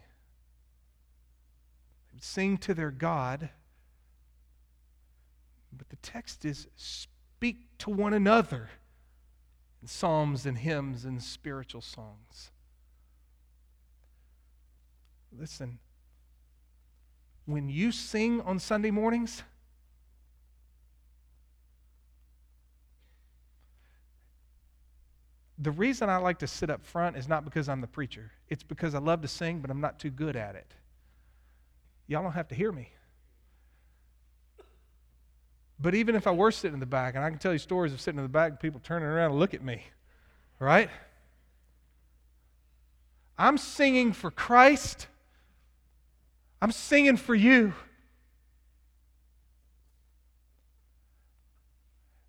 [2.08, 3.50] They would sing to their God.
[5.76, 8.70] But the text is speak to one another
[9.82, 12.50] in psalms and hymns and spiritual songs.
[15.36, 15.78] Listen,
[17.46, 19.42] when you sing on Sunday mornings,
[25.58, 28.32] the reason I like to sit up front is not because I'm the preacher.
[28.48, 30.72] It's because I love to sing, but I'm not too good at it.
[32.06, 32.90] Y'all don't have to hear me.
[35.80, 37.92] But even if I were sitting in the back, and I can tell you stories
[37.92, 39.82] of sitting in the back and people turning around and look at me,
[40.58, 40.88] right?
[43.36, 45.08] I'm singing for Christ.
[46.62, 47.74] I'm singing for you.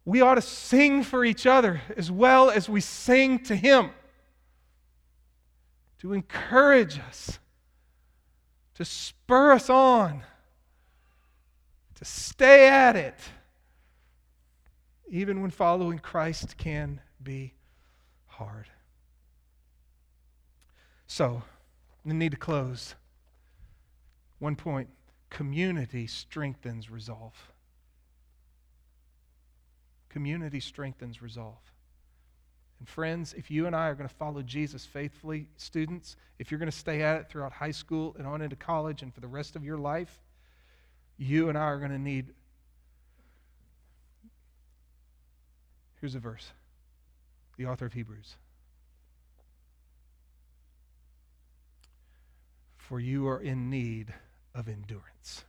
[0.03, 3.89] We ought to sing for each other as well as we sing to Him.
[5.99, 7.39] To encourage us,
[8.75, 10.21] to spur us on,
[11.95, 13.17] to stay at it,
[15.09, 17.53] even when following Christ can be
[18.27, 18.69] hard.
[21.07, 21.43] So,
[22.03, 22.95] we need to close.
[24.39, 24.89] One point
[25.29, 27.33] community strengthens resolve.
[30.09, 31.59] Community strengthens resolve.
[32.79, 36.59] And friends, if you and I are going to follow Jesus faithfully, students, if you're
[36.59, 39.27] going to stay at it throughout high school and on into college and for the
[39.27, 40.21] rest of your life,
[41.17, 42.33] you and I are going to need.
[46.05, 46.51] Here's a verse
[47.57, 48.35] the author of Hebrews.
[52.77, 54.13] For you are in need
[54.53, 55.45] of endurance.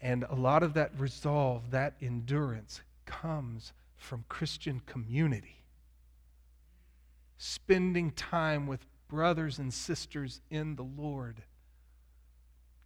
[0.00, 5.64] And a lot of that resolve, that endurance, comes from Christian community.
[7.36, 11.42] Spending time with brothers and sisters in the Lord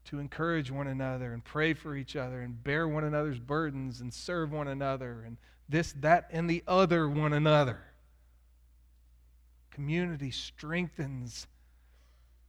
[0.07, 4.13] to encourage one another and pray for each other and bear one another's burdens and
[4.13, 5.37] serve one another and
[5.69, 7.81] this, that, and the other one another.
[9.71, 11.47] Community strengthens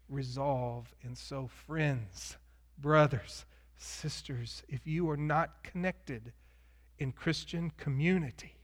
[0.08, 0.94] resolve.
[1.04, 2.38] And so, friends,
[2.78, 3.46] brothers,
[3.78, 6.32] sisters, if you are not connected
[7.00, 8.56] in Christian community,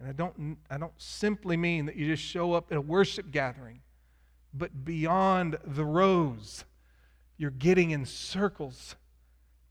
[0.00, 3.30] and I don't, I don't simply mean that you just show up at a worship
[3.30, 3.80] gathering,
[4.54, 6.64] but beyond the rows,
[7.36, 8.96] you're getting in circles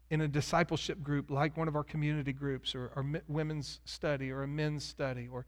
[0.09, 4.43] in a discipleship group like one of our community groups or, or women's study or
[4.43, 5.45] a men's study or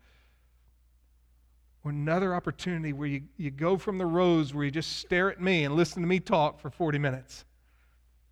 [1.85, 5.39] or another opportunity where you, you go from the rows where you just stare at
[5.39, 7.45] me and listen to me talk for 40 minutes.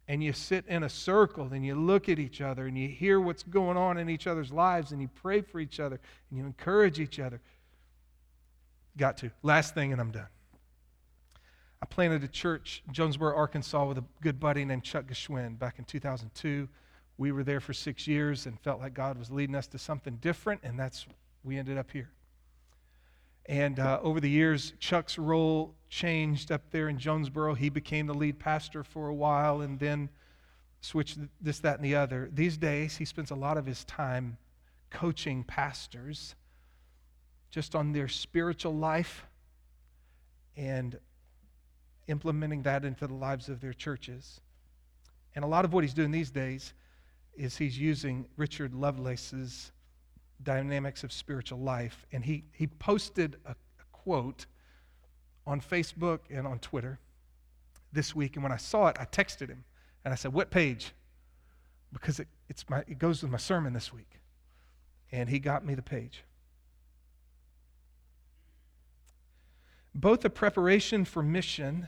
[0.07, 3.21] And you sit in a circle and you look at each other and you hear
[3.21, 5.99] what's going on in each other's lives and you pray for each other
[6.29, 7.41] and you encourage each other.
[8.97, 9.29] Got to.
[9.43, 10.27] Last thing, and I'm done.
[11.83, 15.79] I planted a church in Jonesboro, Arkansas with a good buddy named Chuck Geschwin back
[15.79, 16.69] in 2002.
[17.17, 20.15] We were there for six years and felt like God was leading us to something
[20.21, 21.05] different, and that's
[21.43, 22.09] we ended up here.
[23.47, 27.53] And uh, over the years, Chuck's role changed up there in Jonesboro.
[27.53, 30.07] He became the lead pastor for a while and then
[30.79, 32.29] switched this, that, and the other.
[32.31, 34.37] These days, he spends a lot of his time
[34.89, 36.35] coaching pastors
[37.51, 39.25] just on their spiritual life
[40.55, 40.97] and
[42.07, 44.41] implementing that into the lives of their churches.
[45.35, 46.73] And a lot of what he's doing these days
[47.35, 49.71] is he's using Richard Lovelace's
[50.43, 52.05] dynamics of spiritual life.
[52.11, 53.55] And he, he posted a, a
[53.91, 54.45] quote
[55.45, 56.99] on Facebook and on Twitter
[57.91, 58.35] this week.
[58.35, 59.63] And when I saw it, I texted him
[60.05, 60.91] and I said, What page?
[61.91, 64.19] Because it, it's my, it goes with my sermon this week.
[65.11, 66.23] And he got me the page.
[69.93, 71.87] Both the preparation for mission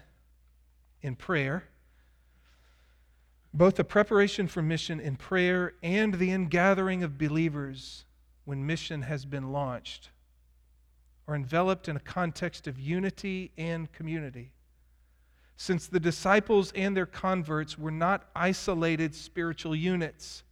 [1.01, 1.65] in prayer,
[3.53, 8.05] both the preparation for mission in prayer and the ingathering of believers
[8.43, 10.09] when mission has been launched
[11.27, 14.51] are enveloped in a context of unity and community.
[15.57, 20.43] Since the disciples and their converts were not isolated spiritual units,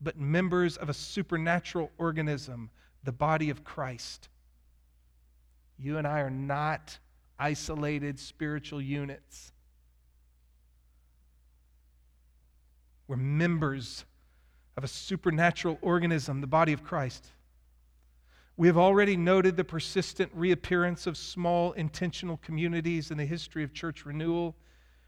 [0.00, 2.70] but members of a supernatural organism,
[3.04, 4.28] the body of Christ.
[5.78, 6.98] You and I are not
[7.40, 9.52] isolated spiritual units.
[13.08, 14.04] We're members
[14.76, 17.26] of a supernatural organism, the body of Christ.
[18.56, 23.72] We have already noted the persistent reappearance of small intentional communities in the history of
[23.72, 24.54] church renewal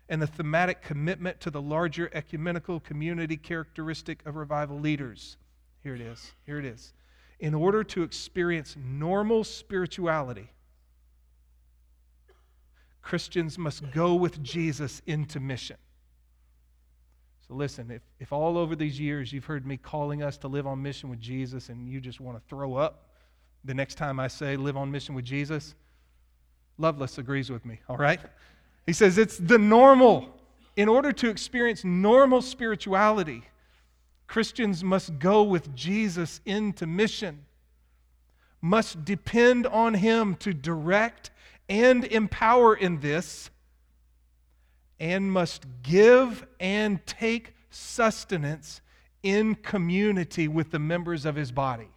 [0.09, 5.37] and the thematic commitment to the larger ecumenical community characteristic of revival leaders.
[5.83, 6.33] Here it is.
[6.45, 6.93] Here it is.
[7.41, 10.51] In order to experience normal spirituality,
[13.03, 15.77] Christians must go with Jesus into mission.
[17.47, 20.67] So listen, if, if all over these years you've heard me calling us to live
[20.67, 23.09] on mission with Jesus and you just want to throw up
[23.65, 25.75] the next time I say live on mission with Jesus,
[26.79, 28.21] Lovelace agrees with me, all right?
[28.87, 30.29] He says it's the normal.
[30.77, 33.43] In order to experience normal spirituality,
[34.27, 37.45] Christians must go with Jesus into mission,
[38.63, 41.31] must depend on Him to direct
[41.69, 43.51] and empower in this
[45.01, 48.81] and must give and take sustenance
[49.23, 51.89] in community with the members of his body.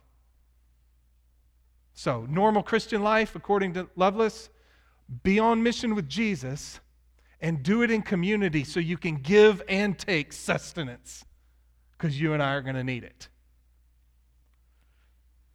[1.94, 4.50] So, normal Christian life, according to Lovelace,
[5.24, 6.80] be on mission with Jesus
[7.40, 11.26] and do it in community so you can give and take sustenance
[11.98, 13.30] because you and I are going to need it.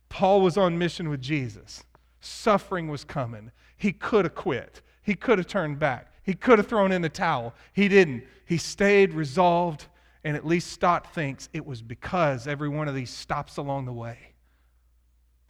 [0.08, 1.84] Paul was on mission with Jesus.
[2.20, 3.50] Suffering was coming.
[3.76, 6.06] He could have quit, he could have turned back.
[6.22, 7.54] He could have thrown in the towel.
[7.72, 8.24] He didn't.
[8.44, 9.86] He stayed resolved,
[10.22, 13.92] and at least Stott thinks it was because every one of these stops along the
[13.92, 14.18] way.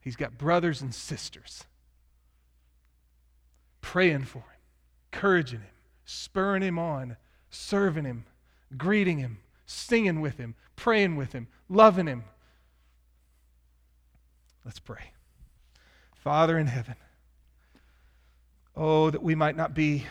[0.01, 1.65] He's got brothers and sisters
[3.81, 4.45] praying for him,
[5.13, 7.17] encouraging him, spurring him on,
[7.51, 8.25] serving him,
[8.77, 12.25] greeting him, singing with him, praying with him, loving him.
[14.65, 15.13] Let's pray.
[16.23, 16.97] Father in heaven,
[18.77, 20.07] oh, that we might not be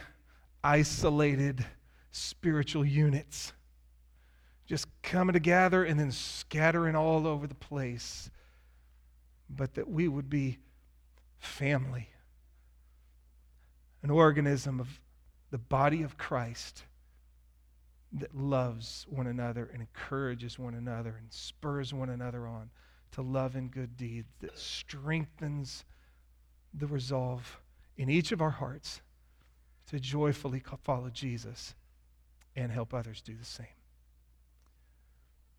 [0.64, 1.64] isolated
[2.10, 3.54] spiritual units,
[4.66, 8.32] just coming together and then scattering all over the place,
[9.52, 10.58] but that we would be
[11.38, 12.10] family,
[14.02, 15.00] an organism of
[15.52, 16.86] the body of Christ
[18.14, 22.72] that loves one another and encourages one another and spurs one another on
[23.12, 25.86] to love and good deeds, that strengthens
[26.74, 27.60] the resolve
[27.98, 29.02] in each of our hearts
[29.88, 31.74] to joyfully follow Jesus
[32.56, 33.66] and help others do the same.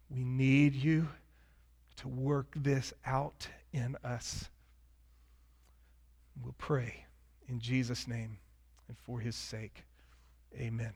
[0.09, 1.09] We need you
[1.97, 4.49] to work this out in us.
[6.43, 7.05] We'll pray
[7.49, 8.39] in Jesus' name
[8.89, 9.85] and for his sake.
[10.55, 10.93] Amen.